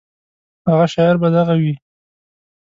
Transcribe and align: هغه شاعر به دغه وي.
هغه 0.69 0.85
شاعر 0.93 1.15
به 1.21 1.27
دغه 1.35 1.53
وي. 1.61 1.73